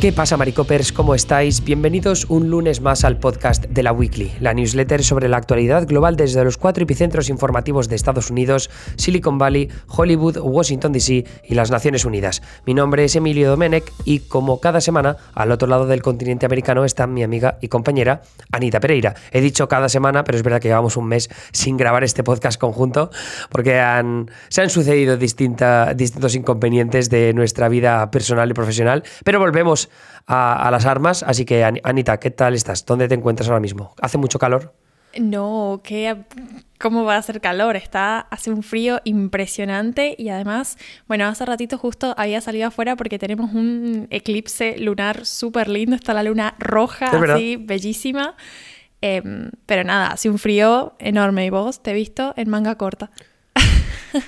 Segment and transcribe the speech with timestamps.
[0.00, 0.92] ¿Qué pasa, Maricopers?
[0.92, 1.64] ¿Cómo estáis?
[1.64, 6.14] Bienvenidos un lunes más al podcast de la Weekly, la newsletter sobre la actualidad global
[6.14, 11.72] desde los cuatro epicentros informativos de Estados Unidos, Silicon Valley, Hollywood, Washington DC y las
[11.72, 12.42] Naciones Unidas.
[12.64, 16.84] Mi nombre es Emilio Domenech y como cada semana, al otro lado del continente americano
[16.84, 18.22] está mi amiga y compañera
[18.52, 19.16] Anita Pereira.
[19.32, 22.60] He dicho cada semana, pero es verdad que llevamos un mes sin grabar este podcast
[22.60, 23.10] conjunto
[23.50, 23.72] porque
[24.48, 29.87] se han sucedido distintos inconvenientes de nuestra vida personal y profesional, pero volvemos
[30.28, 31.22] a, las armas.
[31.22, 32.84] Así que, Anita, ¿qué tal estás?
[32.84, 33.94] ¿Dónde te encuentras ahora mismo?
[34.00, 34.74] ¿Hace mucho calor?
[35.18, 36.24] No, ¿qué,
[36.78, 37.76] ¿cómo va a hacer calor?
[37.76, 40.76] Está, hace un frío impresionante y además,
[41.08, 46.12] bueno, hace ratito justo había salido afuera porque tenemos un eclipse lunar súper lindo, está
[46.12, 48.36] la luna roja, así, bellísima.
[49.00, 53.10] Em, pero nada, hace un frío enorme y vos te he visto en manga corta.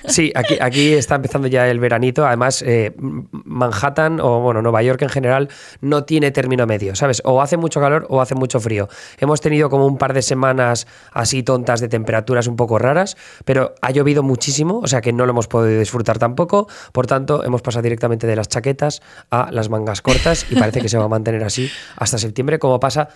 [0.05, 2.25] Sí, aquí, aquí está empezando ya el veranito.
[2.25, 5.49] Además, eh, Manhattan o bueno, Nueva York en general
[5.81, 7.21] no tiene término medio, ¿sabes?
[7.25, 8.89] O hace mucho calor o hace mucho frío.
[9.19, 13.75] Hemos tenido como un par de semanas así tontas de temperaturas un poco raras, pero
[13.81, 16.67] ha llovido muchísimo, o sea que no lo hemos podido disfrutar tampoco.
[16.91, 20.89] Por tanto, hemos pasado directamente de las chaquetas a las mangas cortas y parece que
[20.89, 23.09] se va a mantener así hasta septiembre, como pasa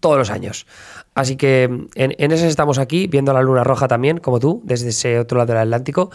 [0.00, 0.66] todos los años.
[1.14, 5.18] Así que en, en, estamos aquí, viendo la luna roja también, como tú, desde ese
[5.18, 6.10] otro lado del Atlántico.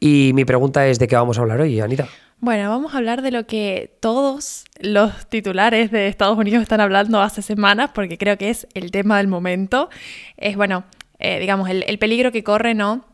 [0.00, 2.08] Y mi pregunta es de qué vamos a hablar hoy, Anita.
[2.38, 7.20] Bueno, vamos a hablar de lo que todos los titulares de Estados Unidos están hablando
[7.22, 9.88] hace semanas, porque creo que es el tema del momento.
[10.36, 10.84] Es, bueno,
[11.18, 13.04] eh, digamos, el, peligro que corre, ¿no?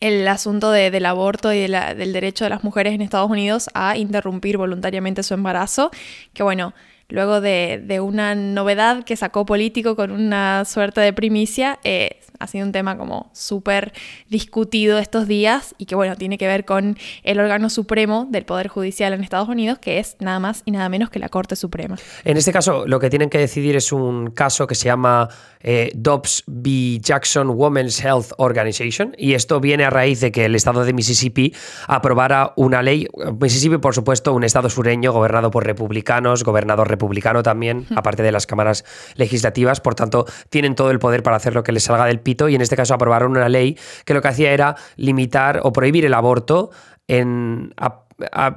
[0.00, 4.58] el asunto del aborto y del derecho de las mujeres en Estados Unidos a interrumpir
[4.58, 5.90] voluntariamente su embarazo,
[6.34, 6.74] que bueno,
[7.14, 12.66] luego de, una novedad que sacó político con una suerte de primicia, eh, ha sido
[12.66, 13.92] un tema como súper
[14.28, 18.66] discutido estos días y que bueno, tiene que ver con el órgano supremo del Poder
[18.66, 21.96] Judicial en Estados Unidos, que es nada más y nada menos que la Corte Suprema.
[22.24, 25.28] En este caso, lo que tienen que decidir es un caso que se llama
[25.60, 26.98] eh, Dobbs v.
[27.00, 31.54] Jackson Women's Health Organization y esto viene a raíz de que el estado de Mississippi
[31.86, 33.06] aprobara una ley,
[33.40, 37.03] Mississippi por supuesto un estado sureño gobernado por republicanos, gobernador republicano
[37.42, 38.84] también, aparte de las cámaras
[39.16, 42.48] legislativas, por tanto tienen todo el poder para hacer lo que les salga del pito
[42.48, 46.04] y en este caso aprobaron una ley que lo que hacía era limitar o prohibir
[46.04, 46.70] el aborto
[47.08, 48.03] en, a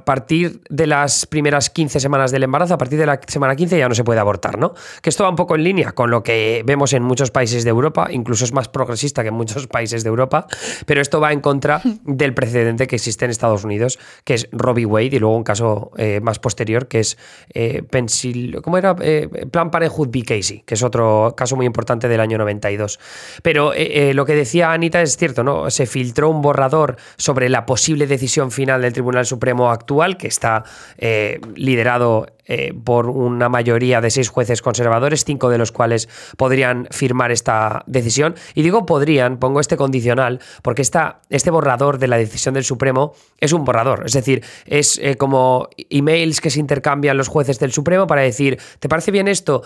[0.04, 3.88] partir de las primeras 15 semanas del embarazo, a partir de la semana 15 ya
[3.88, 4.74] no se puede abortar, ¿no?
[5.02, 7.70] Que esto va un poco en línea con lo que vemos en muchos países de
[7.70, 10.46] Europa, incluso es más progresista que en muchos países de Europa,
[10.86, 14.86] pero esto va en contra del precedente que existe en Estados Unidos, que es Robbie
[14.86, 17.18] Wade, y luego un caso eh, más posterior, que es
[17.52, 18.94] eh, Pensil ¿cómo era?
[19.00, 20.22] Eh, Plan Parenthood v.
[20.22, 22.98] Casey, que es otro caso muy importante del año 92.
[23.42, 23.72] Pero
[24.12, 25.70] lo que decía Anita es cierto, ¿no?
[25.70, 30.64] Se filtró un borrador sobre la posible decisión final del Tribunal Supremo actual, que está
[30.98, 36.88] eh, liderado eh, por una mayoría de seis jueces conservadores, cinco de los cuales podrían
[36.90, 38.34] firmar esta decisión.
[38.54, 43.12] Y digo podrían, pongo este condicional, porque esta, este borrador de la decisión del Supremo
[43.38, 44.04] es un borrador.
[44.06, 48.58] Es decir, es eh, como emails que se intercambian los jueces del Supremo para decir,
[48.78, 49.62] ¿te parece bien esto?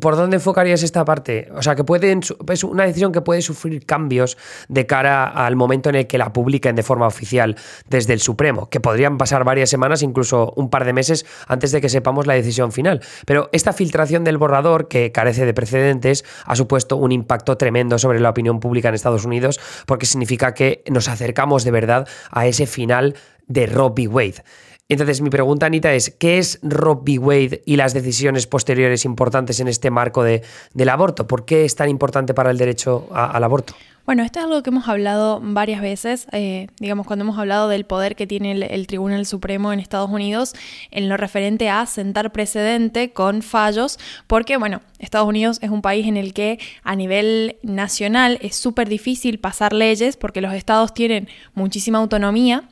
[0.00, 1.48] ¿Por dónde enfocarías esta parte?
[1.54, 4.36] O sea, que pueden, es una decisión que puede sufrir cambios
[4.68, 7.56] de cara al momento en el que la publiquen de forma oficial
[7.88, 11.80] desde el Supremo, que podrían pasar varias semanas, incluso un par de meses antes de
[11.80, 13.00] que sepamos la decisión final.
[13.26, 18.20] Pero esta filtración del borrador, que carece de precedentes, ha supuesto un impacto tremendo sobre
[18.20, 22.66] la opinión pública en Estados Unidos, porque significa que nos acercamos de verdad a ese
[22.66, 23.14] final
[23.46, 24.42] de Robbie Wade.
[24.88, 29.66] Entonces, mi pregunta, Anita, es: ¿qué es Robbie Wade y las decisiones posteriores importantes en
[29.66, 30.42] este marco de,
[30.74, 31.26] del aborto?
[31.26, 33.74] ¿Por qué es tan importante para el derecho al aborto?
[34.06, 37.84] Bueno, esto es algo que hemos hablado varias veces, eh, digamos, cuando hemos hablado del
[37.84, 40.54] poder que tiene el, Tribunal Supremo en Estados Unidos
[40.92, 43.98] en lo referente a sentar precedente con fallos,
[44.28, 48.88] porque, bueno, Estados Unidos es un país en el que a nivel nacional es súper
[48.88, 52.62] difícil pasar leyes porque los estados tienen muchísima autonomía.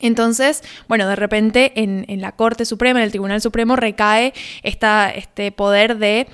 [0.00, 5.10] Entonces, bueno, de repente en, en, la Corte Suprema, en el Tribunal Supremo, recae esta,
[5.10, 6.28] este poder de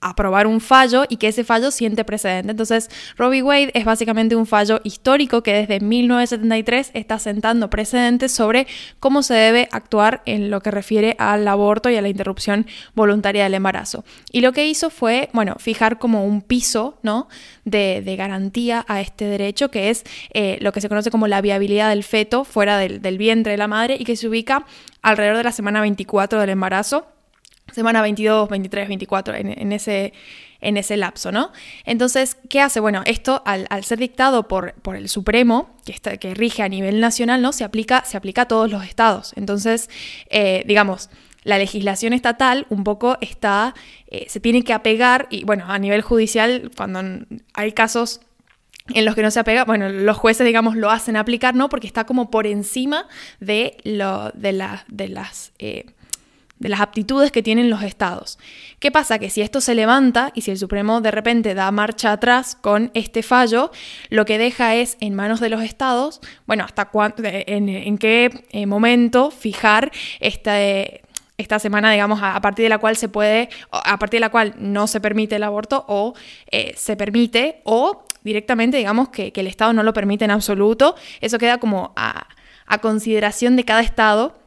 [0.00, 2.50] aprobar un fallo y que ese fallo siente precedente.
[2.50, 8.66] Entonces, Robbie Wade es básicamente un fallo histórico que desde 1973 está sentando precedentes sobre
[8.98, 13.44] cómo se debe actuar en lo que refiere al aborto y a la interrupción voluntaria
[13.44, 14.04] del embarazo.
[14.32, 17.28] Y lo que hizo fue, bueno, fijar como un piso, ¿no?
[17.64, 20.04] De, garantía a este derecho, que es
[20.34, 23.58] eh, lo que se conoce como la viabilidad del feto fuera del, del vientre de
[23.58, 24.66] la madre y que se ubica
[25.00, 27.06] alrededor de la semana 24 del embarazo
[27.72, 30.12] semana 22, 23, 24, en, ese,
[30.60, 31.52] en ese lapso, ¿no?
[31.84, 32.80] Entonces, ¿qué hace?
[32.80, 37.00] Bueno, esto al, ser dictado por, por el Supremo, que, está, que rige a nivel
[37.00, 37.52] nacional, ¿no?
[37.52, 39.32] Se aplica, se aplica a todos los estados.
[39.36, 39.88] Entonces,
[40.28, 41.10] eh, digamos,
[41.42, 43.74] la legislación estatal un poco está,
[44.08, 47.02] eh, se tiene que apegar, y bueno, a nivel judicial, cuando
[47.54, 48.20] hay casos
[48.94, 51.68] en los que no se apega, bueno, los jueces, digamos, lo hacen aplicar, ¿no?
[51.68, 53.06] Porque está como por encima
[53.38, 55.52] de, lo, de, las...
[55.58, 55.86] Eh,
[56.60, 58.38] de las aptitudes que tienen los estados.
[58.78, 59.18] ¿Qué pasa?
[59.18, 62.90] Que si esto se levanta y si el Supremo de repente da marcha atrás con
[62.94, 63.72] este fallo,
[64.10, 66.90] lo que deja es en manos de los estados, bueno, hasta
[67.22, 69.90] en, en qué eh, momento fijar
[70.20, 70.54] esta,
[71.38, 74.54] esta semana, digamos, a, partir de la cual se puede, a partir de la cual
[74.58, 76.14] no se permite el aborto o
[76.50, 80.94] eh, se permite o directamente, digamos, que, el Estado no lo permite en absoluto.
[81.22, 82.26] Eso queda como a
[82.82, 84.39] consideración de cada Estado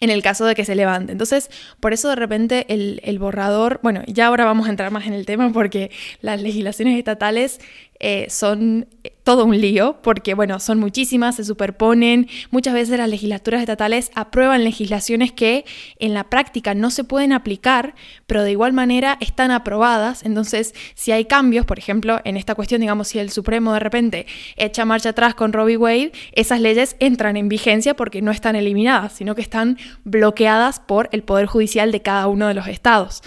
[0.00, 1.12] en el caso de que se levante.
[1.12, 1.50] Entonces,
[1.80, 5.26] por eso de repente el, borrador, bueno, ya ahora vamos a entrar más en el
[5.26, 7.60] tema porque las legislaciones estatales
[8.00, 8.86] eh, son
[9.22, 12.28] todo un lío porque, bueno, son muchísimas, se superponen.
[12.50, 15.64] Muchas veces las legislaturas estatales aprueban legislaciones que
[15.98, 17.94] en la práctica no se pueden aplicar,
[18.26, 20.24] pero de igual manera están aprobadas.
[20.24, 24.26] Entonces, si hay cambios, por ejemplo, en esta cuestión, digamos, si el Supremo de repente
[24.56, 29.14] echa marcha atrás con Robbie Wade, esas leyes entran en vigencia porque no están eliminadas,
[29.14, 33.22] sino que están bloqueadas por el Poder Judicial de cada uno de los estados.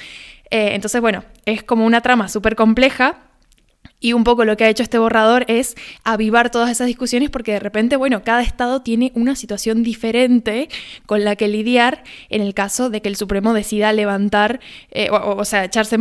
[0.50, 3.26] Eh, entonces, bueno, es como una trama súper compleja
[4.00, 7.54] y un poco lo que ha hecho este borrador es avivar todas esas discusiones porque
[7.54, 10.70] de repente, bueno, cada estado tiene una situación diferente
[11.06, 14.60] con la que lidiar en el caso de que el Supremo decida levantar,
[14.92, 15.98] eh, o, sea, echarse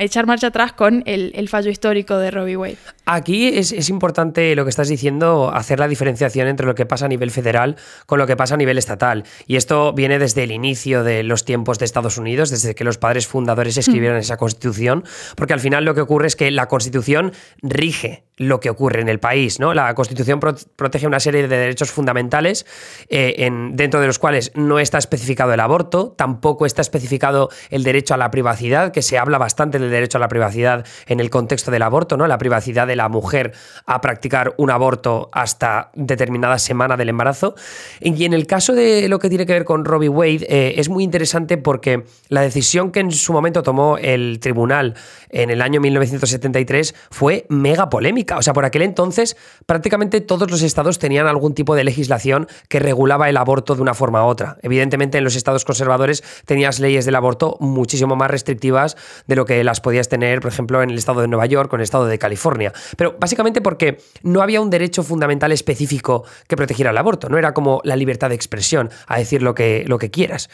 [0.00, 2.78] echar marcha atrás con el, fallo histórico de Robbie Wade.
[3.04, 7.04] Aquí es, es, importante lo que estás diciendo, hacer la diferenciación entre lo que pasa
[7.04, 7.76] a nivel federal
[8.06, 9.24] con lo que pasa a nivel estatal.
[9.46, 12.96] Y esto viene desde el inicio de los tiempos de Estados Unidos, desde que los
[12.96, 14.20] padres fundadores escribieron mm.
[14.20, 15.04] esa constitución,
[15.36, 19.08] porque al final lo que ocurre es que la constitución rige lo que ocurre en
[19.08, 19.60] el país.
[19.60, 19.74] ¿no?
[19.74, 22.66] La Constitución protege una serie de derechos fundamentales
[23.08, 27.84] eh, en, dentro de los cuales no está especificado el aborto, tampoco está especificado el
[27.84, 31.30] derecho a la privacidad, que se habla bastante del derecho a la privacidad en el
[31.30, 32.26] contexto del aborto, ¿no?
[32.26, 33.52] la privacidad de la mujer
[33.86, 37.54] a practicar un aborto hasta determinada semana del embarazo.
[38.00, 40.88] Y en el caso de lo que tiene que ver con Robbie Wade, eh, es
[40.88, 44.94] muy interesante porque la decisión que en su momento tomó el tribunal
[45.30, 48.23] en el año 1973 fue mega polémica.
[48.36, 49.36] O sea, por aquel entonces
[49.66, 53.94] prácticamente todos los estados tenían algún tipo de legislación que regulaba el aborto de una
[53.94, 54.58] forma u otra.
[54.62, 59.62] Evidentemente en los estados conservadores tenías leyes del aborto muchísimo más restrictivas de lo que
[59.64, 62.06] las podías tener, por ejemplo, en el estado de Nueva York o en el estado
[62.06, 62.72] de California.
[62.96, 67.28] Pero básicamente porque no había un derecho fundamental específico que protegiera el aborto.
[67.28, 70.48] No era como la libertad de expresión, a decir lo que, lo que quieras.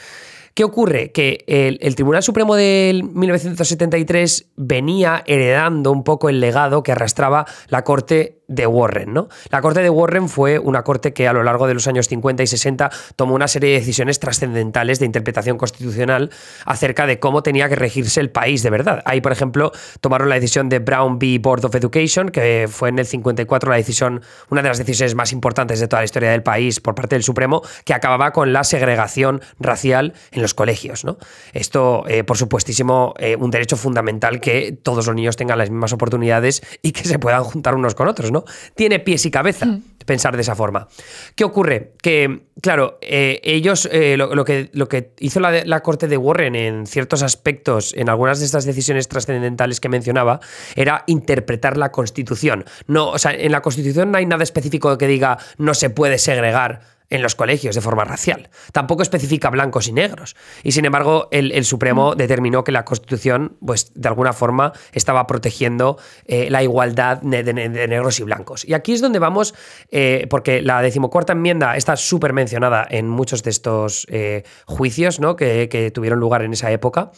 [0.55, 1.13] ¿Qué ocurre?
[1.13, 7.85] Que el, Tribunal Supremo del 1973 venía heredando un poco el legado que arrastraba la
[7.85, 9.29] Corte de Warren, ¿no?
[9.51, 12.43] La Corte de Warren fue una corte que a lo largo de los años 50
[12.43, 16.31] y 60 tomó una serie de decisiones trascendentales de interpretación constitucional
[16.67, 19.03] acerca de cómo tenía que regirse el país de verdad.
[19.05, 19.71] Ahí, por ejemplo,
[20.01, 21.39] tomaron la decisión de Brown v.
[21.39, 24.21] Board of Education, que fue en el 54 la decisión,
[24.51, 27.23] una de las decisiones más importantes de toda la historia del país por parte del
[27.23, 31.19] Supremo, que acababa con la segregación racial en los colegios, ¿no?
[31.53, 35.93] Esto, eh, por supuestísimo, eh, un derecho fundamental que todos los niños tengan las mismas
[35.93, 38.40] oportunidades y que se puedan juntar unos con otros, ¿no?
[38.75, 39.83] Tiene pies y cabeza mm.
[40.07, 40.89] pensar de esa forma.
[41.35, 41.93] ¿Qué ocurre?
[42.03, 46.87] Que, claro, eh, ellos, eh, lo, que, lo que hizo la, Corte de Warren en
[46.87, 50.41] ciertos aspectos, en algunas de estas decisiones trascendentales que mencionaba,
[50.75, 52.65] era interpretar la Constitución.
[52.87, 56.19] No, o sea, en la Constitución no hay nada específico que diga no se puede
[56.19, 58.49] segregar en los colegios de forma racial.
[58.73, 60.37] Tampoco especifica blancos y negros.
[60.63, 62.17] Y sin embargo, el, Supremo mm.
[62.17, 68.21] determinó que la Constitución, pues de alguna forma, estaba protegiendo eh, la igualdad de, negros
[68.21, 68.65] y blancos.
[68.65, 69.55] Y aquí es donde vamos,
[69.91, 75.37] eh, porque la decimocuarta enmienda está súper mencionada en muchos de estos eh, juicios ¿no?
[75.37, 77.11] que, que tuvieron lugar en esa época.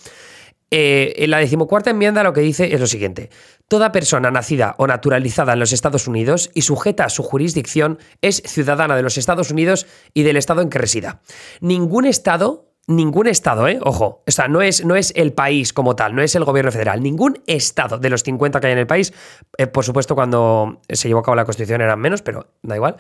[0.73, 3.29] En la decimocuarta enmienda lo que dice es lo siguiente.
[3.69, 8.43] Toda persona nacida o naturalizada en los Estados Unidos y sujeta a su jurisdicción es
[8.47, 11.21] ciudadana de los Estados Unidos y del estado en que resida.
[11.61, 13.79] Ningún estado ningún estado, ¿eh?
[13.83, 16.73] Ojo, o sea, no es, no es el país como tal, no es el gobierno
[16.73, 19.13] federal, ningún estado de los 50 que hay en el país,
[19.57, 22.97] eh, por supuesto cuando se llevó a cabo la Constitución eran menos, pero da igual,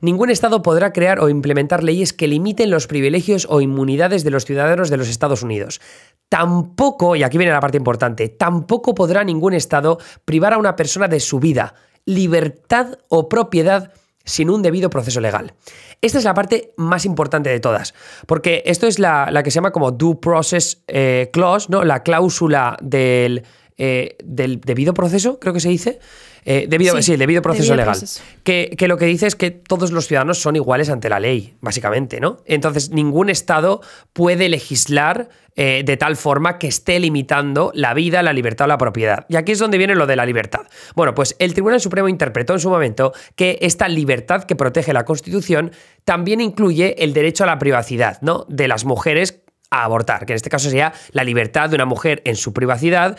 [0.00, 4.44] ningún estado podrá crear o implementar leyes que limiten los privilegios o inmunidades de los
[4.44, 5.80] ciudadanos de los Estados Unidos.
[6.28, 11.08] Tampoco, y aquí viene la parte importante, tampoco podrá ningún Estado privar a una persona
[11.08, 11.74] de su vida,
[12.04, 13.92] libertad o propiedad
[14.24, 15.54] sin un debido proceso legal.
[16.00, 17.94] Esta es la parte más importante de todas,
[18.26, 21.84] porque esto es la, que se llama como due process eh, clause, ¿no?
[21.84, 23.44] la cláusula del
[23.76, 25.98] eh, del debido proceso, creo que se dice.
[26.46, 27.98] Eh, debido, sí, el debido proceso legal.
[28.42, 31.56] Que, que, lo que dice es que todos los ciudadanos son iguales ante la ley,
[31.60, 32.38] básicamente, ¿no?
[32.44, 33.80] Entonces, ningún Estado
[34.12, 38.76] puede legislar eh, de tal forma que esté limitando la vida, la libertad o la
[38.76, 39.24] propiedad.
[39.28, 40.62] Y aquí es donde viene lo de la libertad.
[40.96, 45.04] Bueno, pues el Tribunal Supremo interpretó en su momento que esta libertad que protege la
[45.04, 45.70] Constitución
[46.04, 48.46] también incluye el derecho a la privacidad, ¿no?
[48.48, 52.20] De las mujeres a abortar, que en este caso sería la libertad de una mujer
[52.24, 53.16] en su privacidad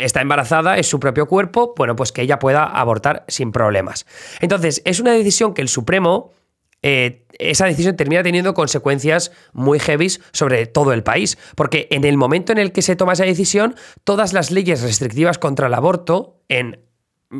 [0.00, 4.06] está embarazada, es su propio cuerpo, bueno, pues que ella pueda abortar sin problemas.
[4.40, 6.32] Entonces, es una decisión que el Supremo
[6.82, 12.16] eh, esa decisión termina teniendo consecuencias muy heavy sobre todo el país, porque en el
[12.16, 16.40] momento en el que se toma esa decisión, todas las leyes restrictivas contra el aborto,
[16.48, 16.80] en,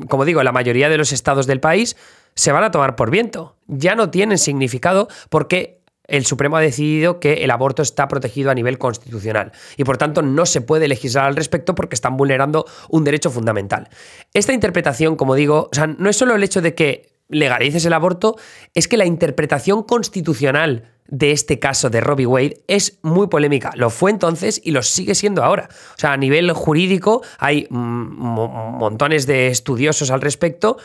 [0.09, 1.97] como digo, en la mayoría de los estados del país,
[2.35, 3.57] se van a tomar por viento.
[3.67, 5.78] Ya no tienen significado porque
[6.09, 10.23] el Supremo ha decidido que el aborto está protegido a nivel constitucional y por tanto
[10.23, 13.89] no se puede legislar al respecto porque están vulnerando un derecho fundamental.
[14.35, 18.37] Esta interpretación, como digo, no es solo el hecho de que legalices el aborto,
[18.75, 23.71] es que la interpretación constitucional de este caso de Robbie Wade es muy polémica.
[23.75, 25.69] Lo fue entonces y lo sigue siendo ahora.
[25.71, 30.79] O sea, a nivel jurídico hay montones de estudiosos al respecto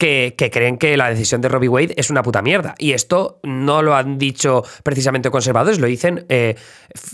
[0.00, 2.74] que, creen que la decisión de Robbie Wade es una puta mierda.
[2.78, 6.56] Y esto no lo han dicho precisamente conservadores, lo dicen eh,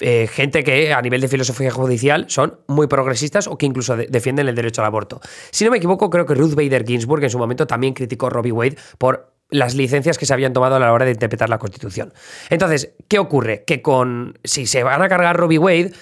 [0.00, 4.46] eh, gente que a nivel de filosofía judicial son muy progresistas o que incluso defienden
[4.46, 5.20] el derecho al aborto.
[5.50, 8.30] Si no me equivoco, creo que Ruth Bader Ginsburg en su momento también criticó a
[8.30, 11.58] Robbie Wade por las licencias que se habían tomado a la hora de interpretar la
[11.58, 12.14] Constitución.
[12.50, 13.64] Entonces, ¿qué ocurre?
[13.64, 15.92] Que con si se van a cargar Robbie Wade,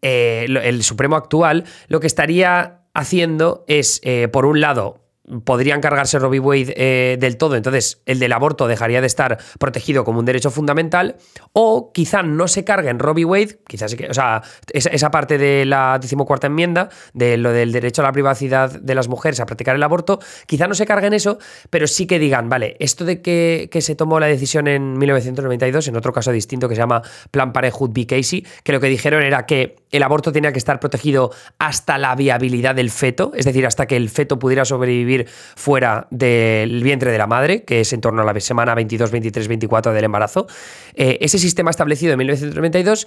[0.00, 4.00] eh, el Supremo actual lo que estaría haciendo es,
[4.32, 5.05] por un lado,
[5.44, 10.04] podrían cargarse Robbie Wade eh, del todo, entonces el del aborto dejaría de estar protegido
[10.04, 11.16] como un derecho fundamental,
[11.52, 14.42] o quizá no se carguen Robbie Wade, quizás o sea,
[14.72, 19.08] esa, parte de la decimocuarta enmienda, de lo del derecho a la privacidad de las
[19.08, 21.38] mujeres a practicar el aborto, quizá no se carguen eso,
[21.70, 25.96] pero sí que digan, vale, esto de que, se tomó la decisión en 1992, en
[25.96, 28.06] otro caso distinto que se llama Plan Parenthood v.
[28.06, 32.14] Casey, que lo que dijeron era que el aborto tenía que estar protegido hasta la
[32.14, 37.18] viabilidad del feto, es decir, hasta que el feto pudiera sobrevivir fuera del vientre de
[37.18, 40.46] la madre, que es en torno a la semana 22, 23, 24 del embarazo.
[40.94, 43.06] Eh, ese sistema establecido en 1992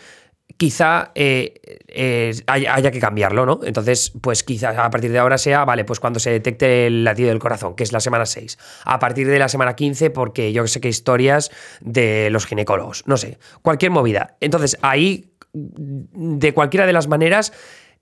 [0.58, 1.53] quizá eh,
[1.88, 3.60] eh, haya, que cambiarlo, ¿no?
[3.63, 7.29] Entonces, pues quizá a partir de ahora sea, vale, pues cuando se detecte el latido
[7.29, 8.58] del corazón, que es la semana 6.
[8.86, 13.17] A partir de la semana 15, porque yo sé que historias de los ginecólogos, no
[13.17, 14.38] sé, cualquier movida.
[14.41, 17.53] Entonces, ahí, de cualquiera de las maneras,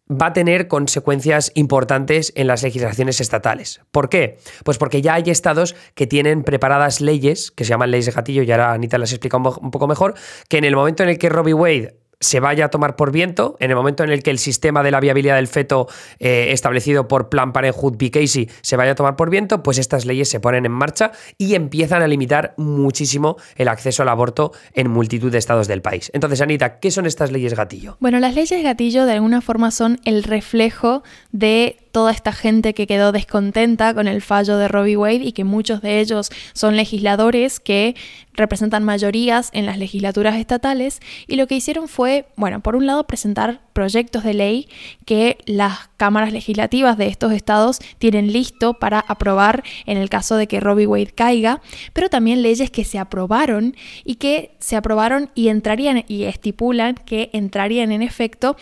[0.09, 3.81] va a tener consecuencias importantes en las legislaciones estatales.
[3.91, 4.37] ¿Por qué?
[4.63, 8.43] Pues porque ya hay estados que tienen preparadas leyes, que se llaman leyes de gatillo,
[8.43, 10.15] y ahora Anita las explica un poco mejor,
[10.47, 13.55] que en el momento en el que Robbie Wade se vaya a tomar por viento,
[13.59, 15.87] en el momento en el que el sistema de la viabilidad del feto
[16.19, 18.11] eh, establecido por Plan Parenthood B.
[18.11, 21.55] Casey se vaya a tomar por viento, pues estas leyes se ponen en marcha y
[21.55, 26.11] empiezan a limitar muchísimo el acceso al aborto en multitud de estados del país.
[26.13, 27.97] Entonces, Anita, ¿qué son estas leyes gatillo?
[27.99, 32.85] Bueno, las leyes gatillo de alguna forma son el reflejo de toda esta gente que
[32.85, 37.59] quedó descontenta con el fallo de Robbie Wade y que muchos de ellos son legisladores
[37.59, 37.95] que
[38.33, 43.07] representan mayorías en las legislaturas estatales y lo que hicieron fue, bueno, por un lado
[43.07, 44.69] presentar proyectos de ley
[45.05, 50.47] que las cámaras legislativas de estos estados tienen listo para aprobar en el caso de
[50.47, 51.61] que Robbie Wade caiga,
[51.93, 53.75] pero también leyes que se aprobaron
[54.05, 58.55] y que se aprobaron y entrarían y estipulan que entrarían en efecto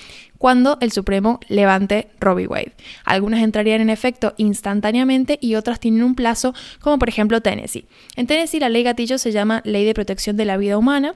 [0.45, 2.73] cuando el Supremo levante Robbie Wade.
[3.03, 7.87] Algunas entrarían en efecto instantáneamente y otras tienen un plazo, como por ejemplo Tennessee.
[8.15, 11.15] En Tennessee la ley gatillo se llama Ley de Protección de la Vida Humana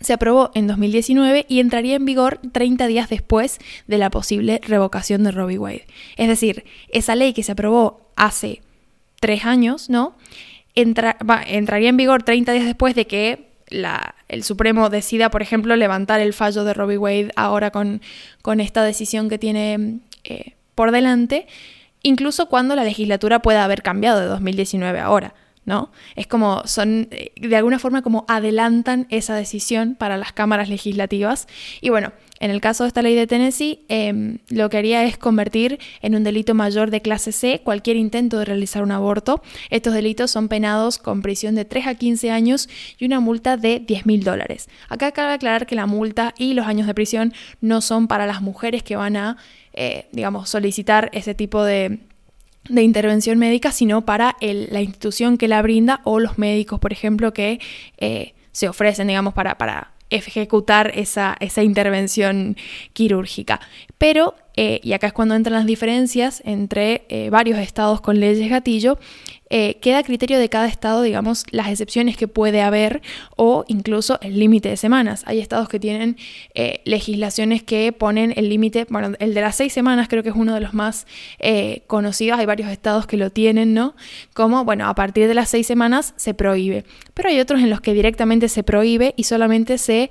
[0.00, 3.58] se aprobó en 2019 y entraría en vigor 30 días después
[3.88, 5.86] de la posible revocación de Robbie Wade.
[6.16, 8.62] Es decir, esa ley que se aprobó hace
[9.18, 10.14] tres años, ¿no?
[10.76, 16.32] entraría en vigor 30 días después de que el Supremo decida, por ejemplo, levantar el
[16.32, 18.02] fallo de Robbie Wade ahora con,
[18.42, 21.46] con esta decisión que tiene eh, por delante,
[22.02, 25.34] incluso cuando la legislatura pueda haber cambiado de 2019 a ahora.
[25.64, 25.90] ¿no?
[26.14, 31.48] Es como, son, eh, de alguna forma como adelantan esa decisión para las cámaras legislativas.
[31.80, 32.12] Y bueno,
[32.44, 36.14] en el caso de esta ley de Tennessee, em, lo que haría es convertir en
[36.14, 39.42] un delito mayor de clase C cualquier intento de realizar un aborto.
[39.70, 43.80] Estos delitos son penados con prisión de 3 a 15 años y una multa de
[43.80, 44.68] 10 mil dólares.
[44.90, 47.32] Acá cabe aclarar que la multa y los años de prisión
[47.62, 49.38] no son para las mujeres que van a,
[49.72, 51.98] eh, digamos, solicitar ese tipo de
[52.68, 57.58] intervención médica, sino para la institución que la brinda o los médicos, por ejemplo, que
[57.96, 62.56] eh, se ofrecen, digamos, para ejecutar esa, esa, intervención
[62.92, 63.60] quirúrgica.
[63.98, 68.48] Pero eh, y acá es cuando entran las diferencias entre eh, varios estados con leyes
[68.48, 68.98] gatillo,
[69.50, 73.02] eh, queda a criterio de cada estado, digamos, las excepciones que puede haber
[73.36, 75.22] o incluso el límite de semanas.
[75.26, 76.16] Hay estados que tienen
[76.84, 80.54] legislaciones que ponen el límite, bueno, el de las seis semanas creo que es uno
[80.54, 81.06] de los más
[81.86, 83.94] conocidos, hay varios estados que lo tienen, ¿no?
[84.32, 87.80] Como, bueno, a partir de las seis semanas se prohíbe, pero hay otros en los
[87.80, 90.10] que directamente se prohíbe y solamente se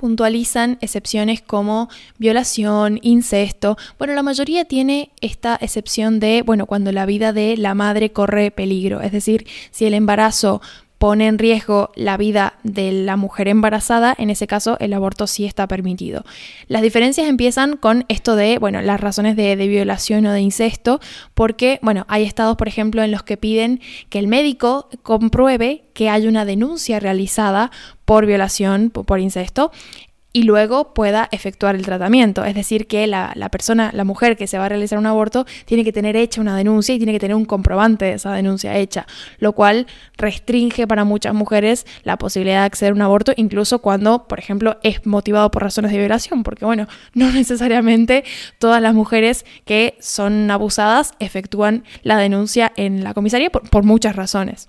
[0.00, 3.76] puntualizan excepciones como violación, incesto.
[3.98, 8.50] Bueno, la mayoría tiene esta excepción de, bueno, cuando la vida de la madre corre
[8.50, 10.62] peligro, es decir, si el embarazo
[11.00, 15.46] pone en riesgo la vida de la mujer embarazada, en ese caso el aborto sí
[15.46, 16.26] está permitido.
[16.68, 21.00] Las diferencias empiezan con esto de, bueno, las razones de, violación o de incesto,
[21.32, 23.80] porque, bueno, hay estados, por ejemplo, en los que piden
[24.10, 27.70] que el médico compruebe que hay una denuncia realizada
[28.04, 29.72] por violación, por incesto,
[30.32, 32.44] y luego pueda efectuar el tratamiento.
[32.44, 35.84] Es decir, que la, persona, la mujer que se va a realizar un aborto, tiene
[35.84, 39.06] que tener hecha una denuncia y tiene que tener un comprobante de esa denuncia hecha,
[39.38, 44.28] lo cual restringe para muchas mujeres la posibilidad de acceder a un aborto, incluso cuando,
[44.28, 48.24] por ejemplo, es motivado por razones de violación, porque bueno, no necesariamente
[48.58, 54.68] todas las mujeres que son abusadas efectúan la denuncia en la comisaría por muchas razones.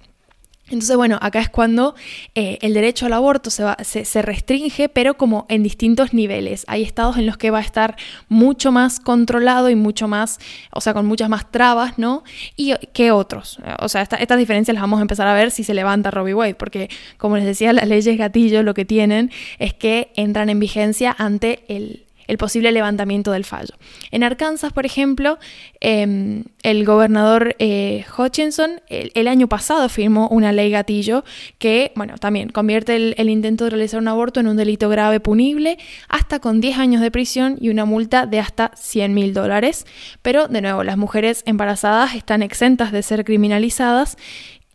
[0.71, 1.95] Entonces, bueno, acá es cuando
[2.33, 6.63] eh, el derecho al aborto se, va, se, restringe, pero como en distintos niveles.
[6.67, 7.97] Hay estados en los que va a estar
[8.29, 10.39] mucho más controlado y mucho más,
[10.71, 12.23] o sea, con muchas más trabas, ¿no?
[12.55, 13.59] Y que otros.
[13.79, 16.55] O sea, estas diferencias las vamos a empezar a ver si se levanta Robbie Wade,
[16.55, 21.13] porque como les decía, las leyes gatillo lo que tienen es que entran en vigencia
[21.17, 23.75] ante el, el posible levantamiento del fallo.
[24.09, 25.37] En Arkansas, por ejemplo,
[25.81, 31.25] em, el gobernador eh, Hutchinson el, año pasado firmó una ley gatillo
[31.57, 35.77] que, bueno, también convierte el, intento de realizar un aborto en un delito grave punible
[36.07, 39.85] hasta con 10 años de prisión y una multa de hasta 100 mil dólares.
[40.21, 44.15] Pero, de nuevo, las mujeres embarazadas están exentas de ser criminalizadas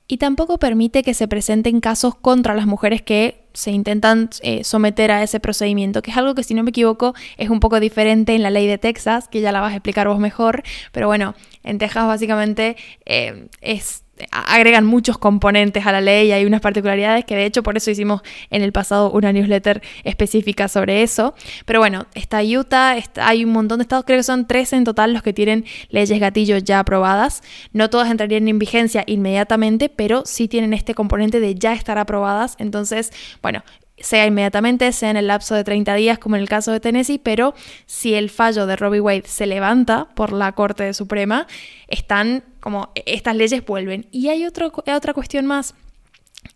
[0.09, 5.11] y tampoco permite que se presenten casos contra las mujeres que se intentan eh, someter
[5.11, 8.35] a ese procedimiento, que es algo que si no me equivoco es un poco diferente
[8.35, 11.35] en la ley de Texas, que ya la vas a explicar vos mejor, pero bueno,
[11.65, 17.25] en Texas básicamente eh, es agregan muchos componentes a la ley y hay unas particularidades
[17.25, 21.35] que de hecho por eso hicimos en el pasado una newsletter específica sobre eso.
[21.65, 25.13] Pero bueno, está Utah, hay un montón de estados, creo que son 13 en total
[25.13, 27.43] los que tienen leyes gatillo ya aprobadas.
[27.73, 32.57] No todas entrarían en vigencia inmediatamente, pero sí tienen este componente de ya estar aprobadas.
[32.59, 33.63] Entonces, bueno,
[33.99, 37.19] sea inmediatamente, sea en el lapso de 30 días, como en el caso de Tennessee,
[37.19, 37.55] pero
[37.87, 41.47] si el fallo de Robbie Wade se levanta por la Corte Suprema,
[41.89, 44.07] están como estas leyes vuelven.
[44.11, 45.75] Y hay otro, otra cuestión más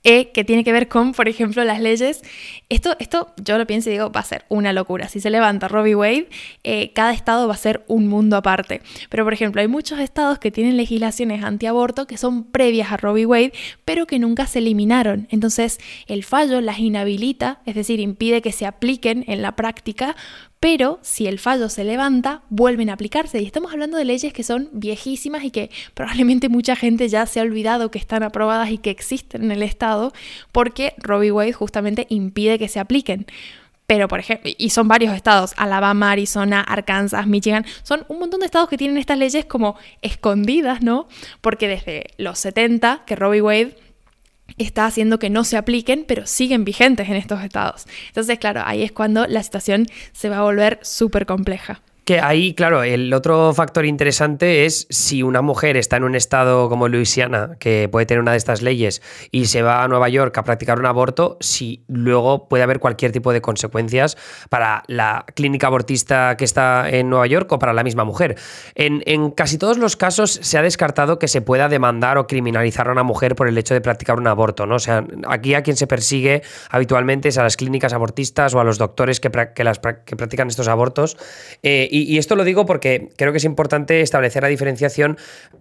[0.04, 2.22] e, que tiene que ver con, por ejemplo, las leyes.
[2.68, 5.08] Esto, esto yo lo pienso y digo, va a ser una locura.
[5.08, 6.28] Si se levanta Robbie Wade,
[6.64, 8.82] eh, cada estado va a ser un mundo aparte.
[9.08, 13.26] Pero, por ejemplo, hay muchos estados que tienen legislaciones antiaborto que son previas a Robbie
[13.26, 13.52] Wade,
[13.84, 15.26] pero que nunca se eliminaron.
[15.30, 20.16] Entonces, el fallo las inhabilita, es decir, impide que se apliquen en la práctica,
[20.60, 23.40] pero si el fallo se levanta, vuelven a aplicarse.
[23.40, 27.40] Y estamos hablando de leyes que son viejísimas y que probablemente mucha gente ya se
[27.40, 30.12] ha olvidado que están aprobadas y que existen en el Estado,
[30.52, 33.26] porque Robbie Wade justamente impide que se apliquen.
[33.86, 38.46] Pero, por ejemplo, y son varios estados, Alabama, Arizona, Arkansas, Michigan, son un montón de
[38.46, 41.08] estados que tienen estas leyes como escondidas, ¿no?
[41.40, 43.76] Porque desde los 70, que Robbie Wade
[44.58, 47.86] está haciendo que no se apliquen, pero siguen vigentes en estos estados.
[48.08, 51.82] Entonces, claro, ahí es cuando la situación se va a volver súper compleja.
[52.04, 56.68] Que ahí, claro, el otro factor interesante es si una mujer está en un estado
[56.68, 60.36] como Luisiana, que puede tener una de estas leyes, y se va a Nueva York
[60.38, 64.16] a practicar un aborto, si luego puede haber cualquier tipo de consecuencias
[64.48, 68.36] para la clínica abortista que está en Nueva York o para la misma mujer.
[68.74, 72.88] En, en casi todos los casos se ha descartado que se pueda demandar o criminalizar
[72.88, 74.76] a una mujer por el hecho de practicar un aborto, ¿no?
[74.76, 78.64] O sea, aquí a quien se persigue habitualmente es a las clínicas abortistas o a
[78.64, 81.16] los doctores que, practican estos abortos.
[81.62, 85.18] Eh, esto lo digo porque creo que es importante establecer la diferenciación,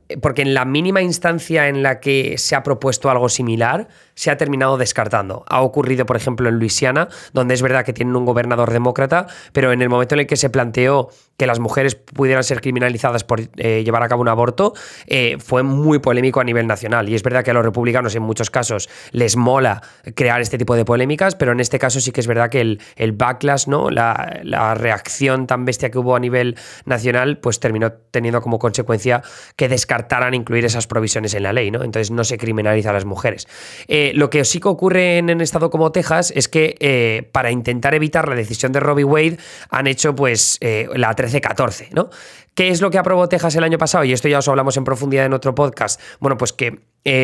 [0.08, 3.88] eh, porque en la mínima instancia en la que se ha propuesto algo similar,
[4.20, 5.46] se ha terminado descartando.
[5.48, 9.72] Ha ocurrido, por ejemplo, en Luisiana, donde es verdad que tienen un gobernador demócrata, pero
[9.72, 13.40] en el momento en el que se planteó que las mujeres pudieran ser criminalizadas por
[13.56, 14.74] eh, llevar a cabo un aborto,
[15.08, 17.08] eh, fue muy polémico a nivel nacional.
[17.08, 19.82] Y es verdad que a los republicanos en muchos casos les mola
[20.16, 22.82] crear este tipo de polémicas, pero en este caso sí que es verdad que el,
[22.98, 23.90] el backlash, ¿no?
[23.90, 29.22] La, la reacción tan bestia que hubo a nivel nacional, pues terminó teniendo como consecuencia
[29.56, 31.84] que descartaran incluir esas provisiones en la ley, ¿no?
[31.84, 33.48] Entonces no se criminaliza a las mujeres.
[33.88, 37.52] Eh, lo que sí que ocurre en un estado como Texas es que eh, para
[37.52, 39.38] intentar evitar la decisión de Robbie Wade
[39.70, 42.10] han hecho pues eh, la 1314, ¿no?
[42.56, 44.04] ¿Qué es lo que aprobó Texas el año pasado?
[44.04, 46.02] Y esto ya os hablamos en profundidad en otro podcast.
[46.20, 46.80] Bueno, pues que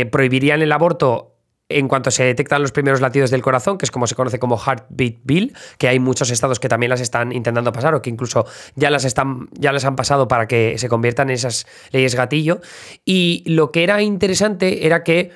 [0.09, 1.35] prohibirían el aborto
[1.69, 4.57] en cuanto se detectan los primeros latidos del corazón, que es como se conoce como
[4.57, 8.45] Heartbeat Bill, que hay muchos estados que también las están intentando pasar o que incluso
[8.75, 12.61] ya las, están, ya las han pasado para que se conviertan en esas leyes gatillo.
[13.03, 15.31] Y lo que era interesante era que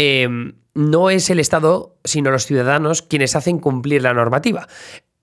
[0.00, 4.66] em, no es el Estado, sino los ciudadanos quienes hacen cumplir la normativa.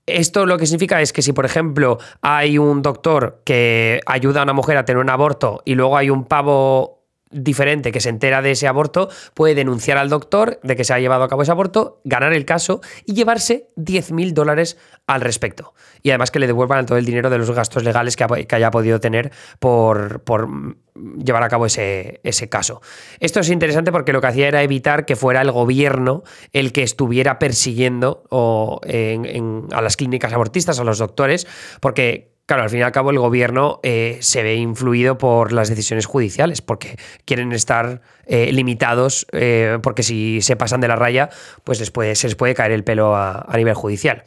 [0.05, 4.43] Esto lo que significa es que si, por ejemplo, hay un doctor que ayuda a
[4.43, 6.96] una mujer a tener un aborto y luego hay un pavo
[7.31, 10.99] diferente que se entera de ese aborto puede denunciar al doctor de que se ha
[10.99, 15.73] llevado a cabo ese aborto, ganar el caso y llevarse 10.000 dólares al respecto.
[16.03, 18.99] Y además que le devuelvan todo el dinero de los gastos legales que, haya podido
[18.99, 20.47] tener por, por
[20.95, 22.81] llevar a cabo ese, ese, caso.
[23.19, 26.83] Esto es interesante porque lo que hacía era evitar que fuera el gobierno el que
[26.83, 31.47] estuviera persiguiendo a las clínicas abortistas, a los doctores,
[31.81, 35.67] porque Claro, al fin y al cabo el gobierno eh, se ve influido por las
[35.67, 41.29] decisiones judiciales, porque quieren estar eh, limitados, eh, porque si se pasan de la raya,
[41.65, 44.23] pues después se les puede caer el pelo a, nivel judicial.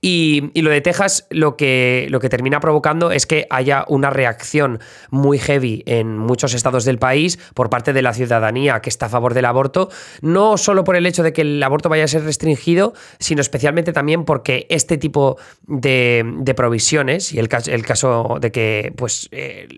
[0.00, 4.80] Y, lo de Texas lo que, lo que termina provocando es que haya una reacción
[5.10, 9.10] muy heavy en muchos estados del país por parte de la ciudadanía que está a
[9.10, 9.90] favor del aborto,
[10.22, 13.92] no solo por el hecho de que el aborto vaya a ser restringido, sino especialmente
[13.92, 19.68] también porque este tipo de provisiones y el caso el caso de que pues eh,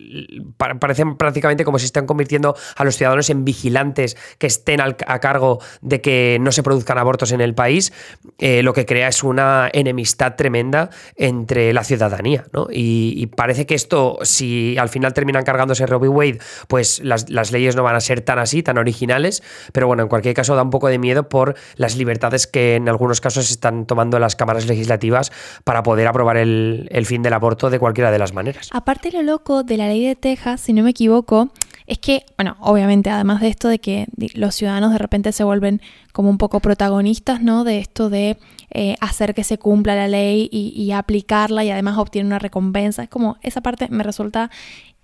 [0.57, 5.61] parecen prácticamente como si están convirtiendo a los ciudadanos en vigilantes que estén a cargo
[5.81, 7.93] de que no se produzcan abortos en el país,
[8.39, 12.45] eh, lo que crea es una enemistad tremenda entre la ciudadanía.
[12.71, 17.77] Y, parece que esto, si al final terminan cargándose Robbie Wade, pues las, las leyes
[17.77, 19.43] no van a ser tan así, tan originales,
[19.73, 22.89] pero bueno, en cualquier caso da un poco de miedo por las libertades que en
[22.89, 25.33] algunos casos están tomando las cámaras legislativas
[25.65, 28.69] para poder aprobar el, el fin del aborto de cualquiera de las maneras.
[28.73, 31.51] Aparte lo loco de la ley de Texas, si no me equivoco,
[31.87, 35.81] es que, bueno, obviamente, además de esto de que los ciudadanos de repente se vuelven
[36.13, 37.65] como un poco protagonistas, ¿no?
[37.65, 38.39] De esto de
[38.71, 43.03] eh, hacer que se cumpla la ley y, aplicarla y además obtienen una recompensa.
[43.03, 44.51] Es como, esa parte me resulta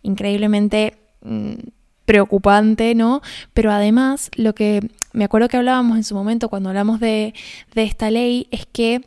[0.03, 1.55] increíblemente mm,
[2.05, 3.23] preocupante, ¿no?
[3.53, 7.35] Pero además, lo que me acuerdo que hablábamos en su momento cuando hablamos de,
[7.75, 9.03] de esta ley es que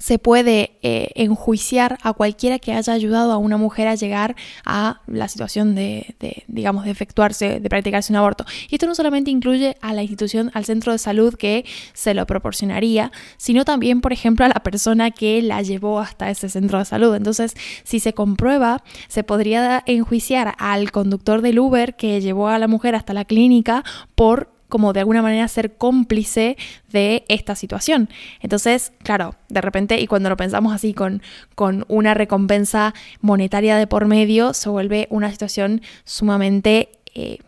[0.00, 4.34] se puede eh, enjuiciar a cualquiera que haya ayudado a una mujer a llegar
[4.64, 6.16] a la situación de,
[6.48, 8.44] digamos, de efectuarse, de practicarse un aborto.
[8.70, 12.26] Y esto no solamente incluye a la institución, al centro de salud que se lo
[12.26, 16.86] proporcionaría, sino también, por ejemplo, a la persona que la llevó hasta ese centro de
[16.86, 17.14] salud.
[17.14, 22.68] Entonces, si se comprueba, se podría enjuiciar al conductor del Uber que llevó a la
[22.68, 23.84] mujer hasta la clínica
[24.14, 26.56] por como de alguna manera ser cómplice
[26.90, 28.08] de esta situación.
[28.40, 31.20] Entonces, claro, de repente, y cuando lo pensamos así con,
[31.54, 36.88] con una recompensa monetaria de por medio, se vuelve una situación sumamente...
[37.14, 37.38] Eh,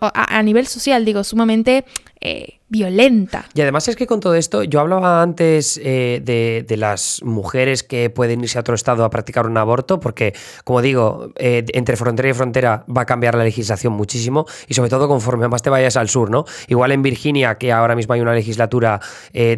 [0.00, 1.84] a, nivel social, digo, sumamente
[2.22, 3.46] eh, violenta.
[3.54, 8.10] Y además es que con todo esto, yo hablaba antes eh, de, las mujeres que
[8.10, 12.28] pueden irse a otro estado a practicar un aborto, porque, como digo, eh, entre frontera
[12.28, 15.96] y frontera va a cambiar la legislación muchísimo, y sobre todo conforme más te vayas
[15.96, 16.44] al sur, ¿no?
[16.68, 19.00] Igual en Virginia, que ahora mismo hay una legislatura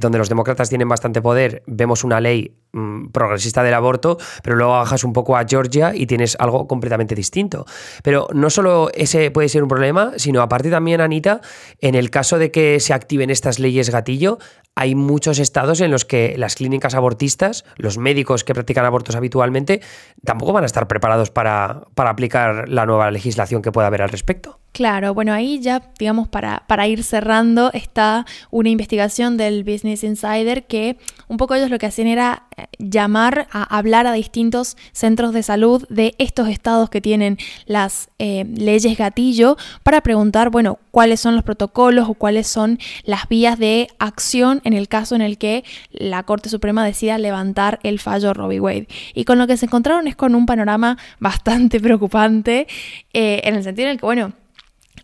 [0.01, 4.73] donde los demócratas tienen bastante poder, vemos una ley mm, progresista del aborto, pero luego
[4.73, 7.67] bajas un poco a Georgia y tienes algo completamente distinto.
[8.03, 11.41] Pero no solo ese puede ser un problema, sino aparte también, Anita,
[11.81, 14.39] en el caso de que se activen estas leyes gatillo,
[14.75, 19.81] hay muchos estados en los que las clínicas abortistas, los médicos que practican abortos habitualmente,
[20.25, 24.09] tampoco van a estar preparados para, para aplicar la nueva legislación que pueda haber al
[24.09, 24.61] respecto.
[24.73, 30.65] Claro, bueno, ahí ya, digamos, para, para, ir cerrando, está una investigación del Business Insider
[30.69, 35.35] que un poco ellos lo que hacían era eh, llamar a hablar a distintos centros
[35.35, 41.19] de salud de estos estados que tienen las eh, leyes gatillo para preguntar, bueno, cuáles
[41.19, 45.39] son los protocolos o cuáles son las vías de acción en el caso en el
[45.39, 48.89] que la Corte Suprema decida levantar el fallo Robbie Wade.
[49.15, 52.67] Y con lo que se encontraron es con un panorama bastante preocupante
[53.13, 54.33] eh, en el sentido en el que, bueno,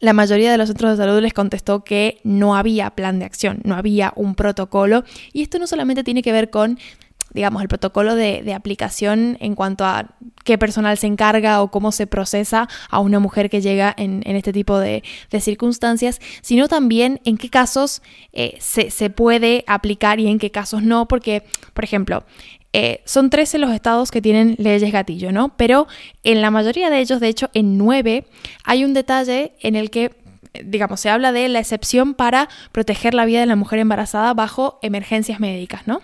[0.01, 3.61] la mayoría de los centros de salud les contestó que no había plan de acción,
[3.65, 5.05] no había un protocolo.
[5.33, 6.79] Y esto no solamente tiene que ver con,
[7.37, 10.07] digamos, el protocolo de, aplicación en cuanto a
[10.43, 14.53] qué personal se encarga o cómo se procesa a una mujer que llega en, este
[14.53, 15.05] tipo de,
[15.39, 18.01] circunstancias, sino también en qué casos
[18.33, 21.45] eh, se, se puede aplicar y en qué casos no, porque,
[21.75, 22.25] por ejemplo,
[22.73, 25.57] eh, son 13 los estados que tienen leyes gatillo, ¿no?
[25.57, 25.87] Pero
[26.25, 28.27] en la mayoría de ellos, de hecho en 9,
[28.65, 30.17] hay un detalle en el que
[30.65, 34.79] digamos, se habla de la excepción para proteger la vida de la mujer embarazada bajo
[34.83, 36.01] emergencias médicas, ¿no?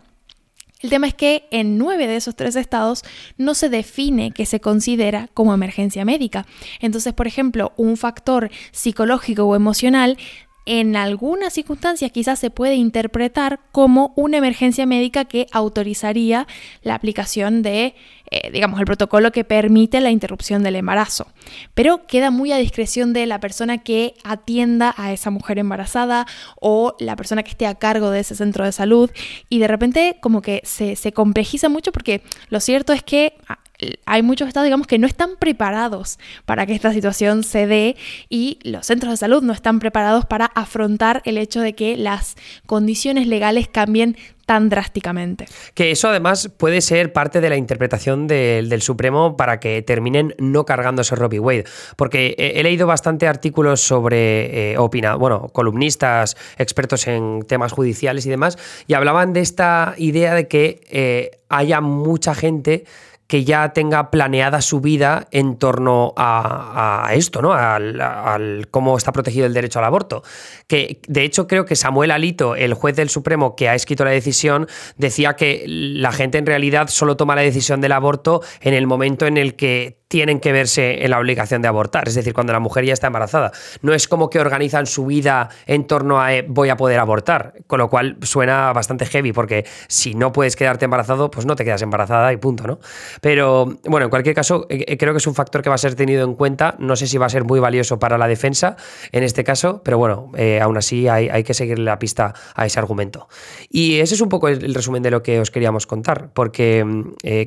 [0.82, 3.02] El tema es que en nueve de esos tres estados
[3.38, 6.46] no se define que se considera como emergencia médica.
[6.80, 10.18] Entonces, por ejemplo, un factor psicológico o emocional
[10.64, 16.46] en algunas circunstancias quizás se puede interpretar como una emergencia médica que autorizaría
[16.82, 17.94] la aplicación de,
[18.34, 21.26] eh, digamos, el protocolo que permite la interrupción del embarazo.
[21.74, 26.26] Pero queda muy a discreción de la persona que atienda a esa mujer embarazada
[26.58, 29.10] o la persona que esté a cargo de ese centro de salud
[29.50, 33.58] y de repente como que se, se complejiza mucho porque lo cierto es que ah,
[34.06, 37.96] hay muchos estados, digamos, que no están preparados para que esta situación se dé
[38.30, 42.36] y los centros de salud no están preparados para afrontar el hecho de que las
[42.64, 45.46] condiciones legales cambien tan drásticamente.
[45.74, 50.64] Que eso además puede ser parte de la interpretación del Supremo para que terminen no
[50.64, 51.64] cargándose Robbie Wade.
[51.96, 54.76] Porque he, leído bastante artículos sobre, eh,
[55.18, 60.80] bueno, columnistas, expertos en temas judiciales y demás, y hablaban de esta idea de que
[60.90, 62.84] eh, haya mucha gente
[63.32, 67.54] que ya tenga planeada su vida en torno a, esto, ¿no?
[67.54, 70.22] Al, cómo está protegido el derecho al aborto.
[70.66, 74.10] Que de hecho creo que Samuel Alito, el juez del Supremo que ha escrito la
[74.10, 74.66] decisión,
[74.98, 79.26] decía que la gente en realidad solo toma la decisión del aborto en el momento
[79.26, 82.60] en el que tienen que verse en la obligación de abortar, es decir, cuando la
[82.60, 83.50] mujer ya está embarazada.
[83.80, 87.54] No es como que organizan su vida en torno a eh, voy a poder abortar,
[87.66, 91.64] con lo cual suena bastante heavy, porque si no puedes quedarte embarazado, pues no te
[91.64, 92.78] quedas embarazada y punto, ¿no?
[93.22, 95.78] Pero bueno, en cualquier caso, eh, eh, creo que es un factor que va a
[95.78, 96.74] ser tenido en cuenta.
[96.78, 98.76] No sé si va a ser muy valioso para la defensa
[99.12, 103.28] en este caso, pero bueno, aún así hay, que seguirle la pista a ese argumento.
[103.70, 106.84] Y ese es un poco el, resumen de lo que os queríamos contar, porque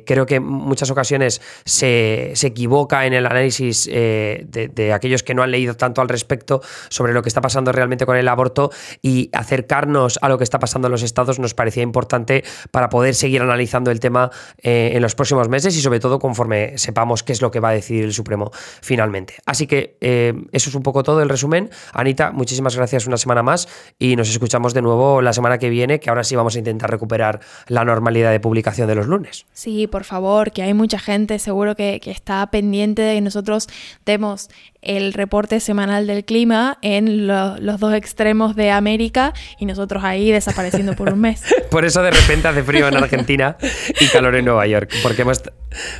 [0.04, 5.44] creo que en muchas ocasiones se equivoca en el análisis eh, de, aquellos que no
[5.44, 9.30] han leído tanto al respecto sobre lo que está pasando realmente con el aborto y
[9.34, 13.42] acercarnos a lo que está pasando en los estados nos parecía importante para poder seguir
[13.42, 14.32] analizando el tema
[14.64, 17.70] eh, en los próximos meses y sobre todo conforme sepamos qué es lo que va
[17.70, 19.36] a decidir el Supremo finalmente.
[19.46, 21.70] Así que eh, eso es un poco todo el resumen.
[21.94, 23.68] Anita, muchísimas gracias una semana más
[24.00, 26.90] y nos escuchamos de nuevo la semana que viene, que ahora sí vamos a intentar
[26.90, 29.46] recuperar la normalidad de publicación de los lunes.
[29.52, 33.68] Sí, por favor, que hay mucha gente seguro que, que está pendiente de que nosotros
[34.06, 34.50] demos
[34.82, 40.96] el reporte semanal del clima en los dos extremos de América y nosotros ahí desapareciendo
[40.96, 41.44] por un mes.
[41.72, 43.58] por eso de repente hace frío en Argentina
[44.00, 45.42] y calor en Nueva York, porque hemos,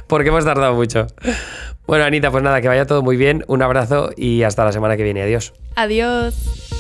[0.08, 1.08] porque hemos tardado mucho.
[1.88, 4.98] Bueno, Anita, pues nada, que vaya todo muy bien, un abrazo y hasta la semana
[4.98, 5.22] que viene.
[5.22, 5.54] Adiós.
[5.76, 6.75] Adiós.